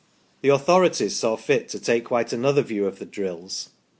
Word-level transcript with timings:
The 0.41 0.49
authorities 0.49 1.15
saw 1.15 1.35
fit 1.35 1.69
to 1.69 1.79
take 1.79 2.05
quite 2.05 2.33
another 2.33 2.63
view 2.63 2.87
of 2.87 2.97
the 2.97 3.05
drills. 3.05 3.69